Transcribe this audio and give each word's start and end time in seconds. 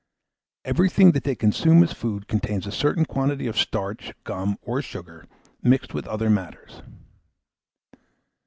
Everything 0.65 1.11
that 1.11 1.25
they 1.25 1.35
consume 1.35 1.83
as 1.83 1.93
food 1.93 2.27
contains 2.27 2.65
a 2.65 2.71
certain 2.71 3.05
quantity 3.05 3.45
of 3.45 3.55
starch, 3.55 4.13
gum, 4.23 4.57
or 4.63 4.81
sugar, 4.81 5.27
mixed 5.61 5.93
with 5.93 6.07
other 6.07 6.27
matters. 6.27 6.81